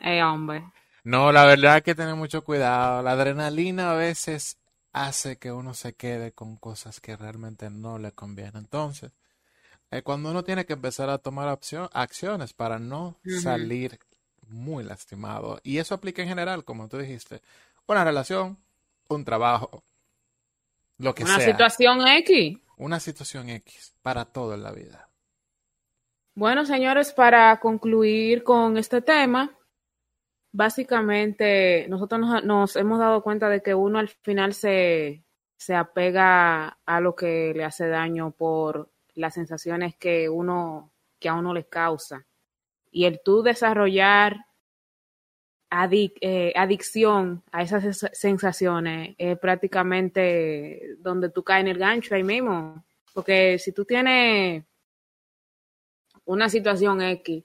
Eh, 0.03 0.21
hombre. 0.23 0.63
No, 1.03 1.31
la 1.31 1.45
verdad 1.45 1.75
hay 1.75 1.81
que 1.81 1.95
tener 1.95 2.15
mucho 2.15 2.43
cuidado. 2.43 3.01
La 3.01 3.11
adrenalina 3.13 3.91
a 3.91 3.95
veces 3.95 4.57
hace 4.93 5.37
que 5.37 5.51
uno 5.51 5.73
se 5.73 5.93
quede 5.93 6.31
con 6.33 6.57
cosas 6.57 6.99
que 6.99 7.15
realmente 7.15 7.69
no 7.69 7.97
le 7.97 8.11
convienen. 8.11 8.57
Entonces, 8.57 9.11
eh, 9.89 10.03
cuando 10.03 10.29
uno 10.29 10.43
tiene 10.43 10.65
que 10.65 10.73
empezar 10.73 11.09
a 11.09 11.17
tomar 11.17 11.47
opción- 11.49 11.89
acciones 11.93 12.53
para 12.53 12.77
no 12.77 13.17
salir 13.41 13.99
muy 14.47 14.83
lastimado. 14.83 15.59
Y 15.63 15.79
eso 15.79 15.95
aplica 15.95 16.21
en 16.21 16.27
general, 16.27 16.63
como 16.63 16.87
tú 16.87 16.97
dijiste. 16.97 17.41
Una 17.87 18.03
relación, 18.03 18.57
un 19.07 19.25
trabajo, 19.25 19.83
lo 20.97 21.15
que 21.15 21.23
Una 21.23 21.37
sea. 21.37 21.45
situación 21.47 22.07
X. 22.07 22.59
Una 22.77 22.99
situación 22.99 23.49
X 23.49 23.93
para 24.03 24.25
todo 24.25 24.53
en 24.53 24.63
la 24.63 24.71
vida. 24.71 25.07
Bueno, 26.35 26.65
señores, 26.65 27.13
para 27.13 27.59
concluir 27.59 28.43
con 28.43 28.77
este 28.77 29.01
tema, 29.01 29.57
básicamente 30.51 31.87
nosotros 31.89 32.43
nos, 32.43 32.75
hemos 32.75 32.99
dado 32.99 33.23
cuenta 33.23 33.49
de 33.49 33.61
que 33.61 33.73
uno 33.75 33.99
al 33.99 34.09
final 34.09 34.53
se, 34.53 35.23
se 35.57 35.75
apega 35.75 36.79
a 36.85 37.01
lo 37.01 37.15
que 37.15 37.53
le 37.55 37.63
hace 37.65 37.87
daño 37.87 38.31
por 38.31 38.91
las 39.15 39.33
sensaciones 39.33 39.95
que 39.97 40.29
uno 40.29 40.91
que 41.19 41.29
a 41.29 41.35
uno 41.35 41.53
le 41.53 41.65
causa. 41.67 42.25
Y 42.91 43.05
el 43.05 43.21
tú 43.23 43.43
desarrollar 43.43 44.37
eh, 45.71 46.53
adicción 46.55 47.43
a 47.51 47.61
esas 47.63 47.83
sens- 47.83 48.09
sensaciones 48.13 49.15
es 49.17 49.37
prácticamente 49.39 50.95
donde 50.99 51.29
tú 51.29 51.43
caes 51.43 51.61
en 51.61 51.67
el 51.69 51.77
gancho 51.77 52.15
ahí 52.15 52.23
mismo. 52.23 52.83
Porque 53.13 53.57
si 53.59 53.71
tú 53.71 53.85
tienes 53.85 54.65
una 56.25 56.49
situación 56.49 57.01
X 57.01 57.43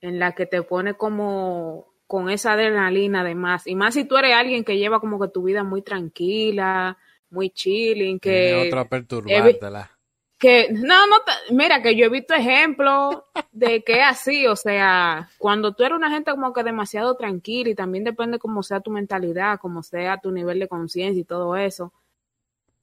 en 0.00 0.18
la 0.18 0.32
que 0.32 0.46
te 0.46 0.62
pone 0.62 0.94
como 0.94 1.86
con 2.06 2.30
esa 2.30 2.52
adrenalina 2.52 3.24
de 3.24 3.34
más, 3.34 3.66
y 3.66 3.74
más 3.74 3.94
si 3.94 4.04
tú 4.04 4.16
eres 4.16 4.34
alguien 4.34 4.64
que 4.64 4.76
lleva 4.76 5.00
como 5.00 5.18
que 5.18 5.28
tu 5.28 5.42
vida 5.42 5.64
muy 5.64 5.82
tranquila, 5.82 6.98
muy 7.30 7.50
chilling, 7.50 8.20
que... 8.20 8.66
Otra 8.68 8.88
perturbártela. 8.88 9.90
Que, 10.38 10.68
no, 10.70 11.06
no, 11.06 11.16
mira, 11.50 11.80
que 11.80 11.96
yo 11.96 12.04
he 12.04 12.10
visto 12.10 12.34
ejemplos 12.34 13.22
de 13.50 13.82
que 13.82 14.00
es 14.00 14.06
así, 14.06 14.46
o 14.46 14.56
sea, 14.56 15.30
cuando 15.38 15.72
tú 15.72 15.84
eres 15.84 15.96
una 15.96 16.10
gente 16.10 16.32
como 16.32 16.52
que 16.52 16.62
demasiado 16.62 17.16
tranquila 17.16 17.70
y 17.70 17.74
también 17.74 18.04
depende 18.04 18.38
cómo 18.38 18.62
sea 18.62 18.80
tu 18.80 18.90
mentalidad, 18.90 19.58
cómo 19.58 19.82
sea 19.82 20.18
tu 20.18 20.30
nivel 20.30 20.58
de 20.58 20.68
conciencia 20.68 21.20
y 21.20 21.24
todo 21.24 21.56
eso, 21.56 21.92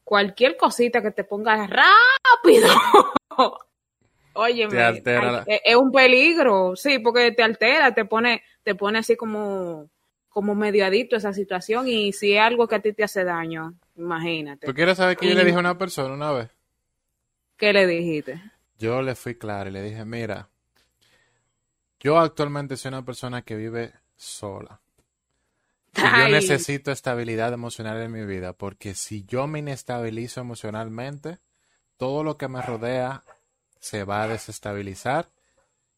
cualquier 0.03 0.57
cosita 0.57 1.01
que 1.01 1.11
te 1.11 1.23
ponga 1.23 1.67
rápido, 1.67 2.67
oye, 4.33 4.67
es 5.47 5.75
un 5.75 5.91
peligro, 5.91 6.75
sí, 6.75 6.99
porque 6.99 7.31
te 7.31 7.43
altera, 7.43 7.93
te 7.93 8.05
pone, 8.05 8.43
te 8.63 8.75
pone 8.75 8.99
así 8.99 9.15
como, 9.15 9.89
como 10.29 10.55
medio 10.55 10.85
adicto 10.85 11.15
a 11.15 11.19
esa 11.19 11.33
situación 11.33 11.87
y 11.87 12.13
si 12.13 12.33
es 12.33 12.41
algo 12.41 12.67
que 12.67 12.75
a 12.75 12.81
ti 12.81 12.93
te 12.93 13.03
hace 13.03 13.23
daño, 13.23 13.73
imagínate. 13.95 14.67
¿Tú 14.67 14.73
quieres 14.73 14.97
saber 14.97 15.17
qué 15.17 15.29
yo 15.29 15.35
le 15.35 15.45
dije 15.45 15.57
a 15.57 15.59
una 15.59 15.77
persona 15.77 16.13
una 16.13 16.31
vez? 16.31 16.49
¿Qué 17.57 17.73
le 17.73 17.85
dijiste? 17.85 18.41
Yo 18.79 19.01
le 19.01 19.15
fui 19.15 19.35
claro 19.35 19.69
y 19.69 19.73
le 19.73 19.83
dije, 19.83 20.03
mira, 20.05 20.49
yo 21.99 22.17
actualmente 22.17 22.77
soy 22.77 22.89
una 22.89 23.05
persona 23.05 23.43
que 23.43 23.55
vive 23.55 23.93
sola. 24.15 24.81
Y 25.95 26.01
yo 26.01 26.29
necesito 26.29 26.91
estabilidad 26.91 27.53
emocional 27.53 28.01
en 28.01 28.11
mi 28.11 28.25
vida, 28.25 28.53
porque 28.53 28.95
si 28.95 29.25
yo 29.25 29.45
me 29.45 29.59
inestabilizo 29.59 30.41
emocionalmente, 30.41 31.39
todo 31.97 32.23
lo 32.23 32.37
que 32.37 32.47
me 32.47 32.61
rodea 32.61 33.23
se 33.81 34.05
va 34.05 34.23
a 34.23 34.27
desestabilizar 34.29 35.27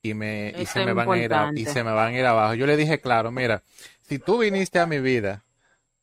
y 0.02 0.16
me 0.16 0.52
y 0.58 0.66
se 0.66 0.84
me 0.84 0.94
van 0.94 1.12
a 1.12 1.18
ir 1.18 1.32
y 1.56 1.66
se 1.66 1.84
me 1.84 1.92
van 1.92 2.16
a 2.16 2.18
ir 2.18 2.26
abajo. 2.26 2.56
Yo 2.56 2.66
le 2.66 2.76
dije, 2.76 3.00
claro, 3.00 3.32
mira, 3.32 3.62
si 4.02 4.18
tú 4.18 4.40
viniste 4.40 4.80
a 4.80 4.88
mi 4.88 5.00
vida 5.00 5.44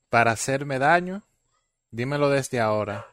para 0.09 0.31
hacerme 0.31 0.79
daño, 0.79 1.25
dímelo 1.91 2.31
desde 2.31 2.61
ahora 2.61 3.09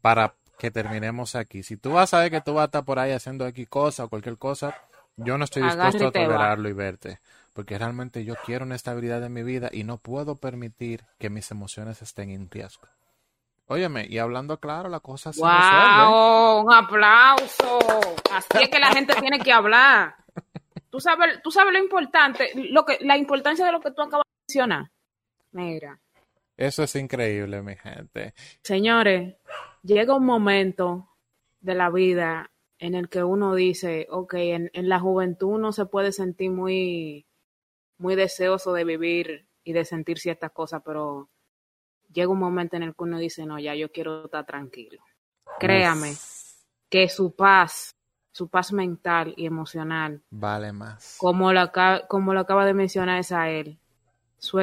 para 0.00 0.34
que 0.58 0.70
terminemos 0.70 1.34
aquí. 1.34 1.64
Si 1.64 1.76
tú 1.76 1.92
vas 1.92 2.14
a 2.14 2.20
ver 2.20 2.30
que 2.30 2.40
tú 2.40 2.54
vas 2.54 2.62
a 2.62 2.66
estar 2.66 2.84
por 2.84 3.00
ahí 3.00 3.10
haciendo 3.10 3.44
aquí 3.44 3.66
cosas 3.66 4.06
o 4.06 4.08
cualquier 4.08 4.38
cosa, 4.38 4.78
yo 5.16 5.36
no 5.36 5.44
estoy 5.44 5.64
dispuesto 5.64 6.06
a 6.06 6.12
tolerarlo 6.12 6.68
y 6.68 6.72
verte 6.72 7.18
porque 7.52 7.78
realmente 7.78 8.24
yo 8.24 8.36
quiero 8.46 8.64
una 8.64 8.76
estabilidad 8.76 9.22
en 9.24 9.32
mi 9.32 9.42
vida 9.42 9.70
y 9.72 9.84
no 9.84 9.98
puedo 9.98 10.36
permitir 10.36 11.04
que 11.18 11.30
mis 11.30 11.50
emociones 11.50 12.00
estén 12.02 12.30
en 12.30 12.50
riesgo. 12.50 12.88
Óyeme, 13.72 14.04
y 14.08 14.18
hablando 14.18 14.58
claro, 14.58 14.88
la 14.88 14.98
cosa 14.98 15.32
se 15.32 15.40
¡Wow! 15.40 16.64
¡Un 16.64 16.72
aplauso! 16.72 17.78
Así 18.32 18.64
es 18.64 18.68
que 18.68 18.80
la 18.80 18.88
gente 18.88 19.14
tiene 19.20 19.38
que 19.38 19.52
hablar. 19.52 20.16
Tú 20.90 20.98
sabes, 20.98 21.40
tú 21.40 21.52
sabes 21.52 21.72
lo 21.72 21.78
importante, 21.78 22.50
lo 22.56 22.84
que, 22.84 22.98
la 23.02 23.16
importancia 23.16 23.64
de 23.64 23.70
lo 23.70 23.80
que 23.80 23.92
tú 23.92 24.02
acabas 24.02 24.24
de 24.26 24.42
mencionar. 24.48 24.90
Mira. 25.52 26.00
Eso 26.56 26.82
es 26.82 26.96
increíble, 26.96 27.62
mi 27.62 27.76
gente. 27.76 28.34
Señores, 28.64 29.36
llega 29.84 30.16
un 30.16 30.26
momento 30.26 31.08
de 31.60 31.76
la 31.76 31.90
vida 31.90 32.50
en 32.80 32.96
el 32.96 33.08
que 33.08 33.22
uno 33.22 33.54
dice, 33.54 34.08
ok, 34.10 34.34
en, 34.34 34.70
en 34.72 34.88
la 34.88 34.98
juventud 34.98 35.46
uno 35.46 35.70
se 35.70 35.86
puede 35.86 36.10
sentir 36.10 36.50
muy 36.50 37.24
muy 37.98 38.16
deseoso 38.16 38.72
de 38.72 38.82
vivir 38.82 39.46
y 39.62 39.74
de 39.74 39.84
sentir 39.84 40.18
ciertas 40.18 40.50
cosas, 40.50 40.82
pero 40.84 41.28
llega 42.12 42.28
un 42.28 42.38
momento 42.38 42.76
en 42.76 42.82
el 42.82 42.90
que 42.90 43.04
uno 43.04 43.18
dice, 43.18 43.46
no, 43.46 43.58
ya 43.58 43.74
yo 43.74 43.90
quiero 43.90 44.24
estar 44.24 44.44
tranquilo. 44.46 45.02
Créame 45.58 46.14
que 46.88 47.08
su 47.08 47.34
paz, 47.34 47.96
su 48.32 48.48
paz 48.48 48.72
mental 48.72 49.34
y 49.36 49.46
emocional, 49.46 50.22
vale 50.30 50.72
más. 50.72 51.16
Como 51.18 51.52
lo, 51.52 51.70
como 52.08 52.34
lo 52.34 52.40
acaba 52.40 52.64
de 52.64 52.74
mencionar 52.74 53.18
él, 53.50 53.78
su 54.38 54.58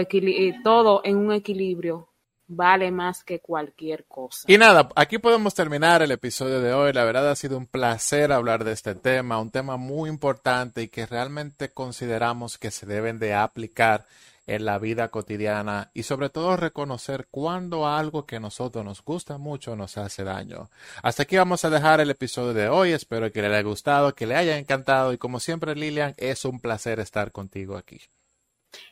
todo 0.63 1.01
en 1.03 1.17
un 1.17 1.31
equilibrio 1.31 2.09
vale 2.47 2.91
más 2.91 3.23
que 3.23 3.39
cualquier 3.39 4.05
cosa. 4.05 4.45
Y 4.47 4.57
nada, 4.57 4.89
aquí 4.95 5.17
podemos 5.17 5.53
terminar 5.53 6.01
el 6.01 6.11
episodio 6.11 6.61
de 6.61 6.73
hoy. 6.73 6.93
La 6.93 7.03
verdad 7.03 7.29
ha 7.29 7.35
sido 7.35 7.57
un 7.57 7.67
placer 7.67 8.31
hablar 8.31 8.63
de 8.63 8.71
este 8.71 8.95
tema, 8.95 9.39
un 9.39 9.51
tema 9.51 9.77
muy 9.77 10.09
importante 10.09 10.81
y 10.81 10.87
que 10.87 11.05
realmente 11.05 11.69
consideramos 11.69 12.57
que 12.57 12.71
se 12.71 12.85
deben 12.85 13.19
de 13.19 13.33
aplicar 13.33 14.05
en 14.47 14.65
la 14.65 14.79
vida 14.79 15.09
cotidiana 15.09 15.91
y 15.93 16.03
sobre 16.03 16.29
todo 16.29 16.57
reconocer 16.57 17.27
cuando 17.29 17.87
algo 17.87 18.25
que 18.25 18.37
a 18.37 18.39
nosotros 18.39 18.83
nos 18.83 19.03
gusta 19.03 19.37
mucho 19.37 19.75
nos 19.75 19.97
hace 19.97 20.23
daño. 20.23 20.69
Hasta 21.03 21.23
aquí 21.23 21.37
vamos 21.37 21.63
a 21.65 21.69
dejar 21.69 21.99
el 21.99 22.09
episodio 22.09 22.53
de 22.53 22.69
hoy. 22.69 22.93
Espero 22.93 23.31
que 23.31 23.41
le 23.41 23.49
haya 23.49 23.61
gustado, 23.61 24.15
que 24.15 24.25
le 24.25 24.35
haya 24.35 24.57
encantado 24.57 25.13
y 25.13 25.17
como 25.17 25.39
siempre 25.39 25.75
Lilian, 25.75 26.15
es 26.17 26.45
un 26.45 26.59
placer 26.59 26.99
estar 26.99 27.31
contigo 27.31 27.77
aquí. 27.77 28.01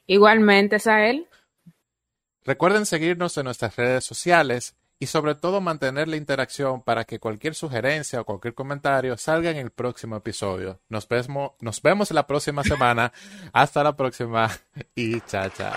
Igualmente, 0.06 0.80
Sael. 0.80 1.28
Recuerden 2.44 2.86
seguirnos 2.86 3.38
en 3.38 3.46
nuestras 3.46 3.76
redes 3.76 4.04
sociales 4.04 4.76
y 5.00 5.08
sobre 5.08 5.36
todo 5.36 5.62
mantener 5.62 6.08
la 6.08 6.16
interacción 6.16 6.82
para 6.82 7.04
que 7.04 7.20
cualquier 7.20 7.56
sugerencia 7.56 8.22
o 8.22 8.26
cualquier 8.26 8.54
comentario 8.54 9.18
salga 9.18 9.52
en 9.52 9.58
el 9.58 9.72
próximo 9.72 10.16
episodio. 10.16 10.80
Nos 10.90 11.08
vemos, 11.08 11.52
nos 11.60 11.82
vemos 11.82 12.12
la 12.12 12.28
próxima 12.28 12.64
semana. 12.64 13.12
Hasta 13.54 13.84
la 13.84 13.96
próxima 13.96 14.50
y 14.96 15.22
chao, 15.22 15.50
chao. 15.50 15.74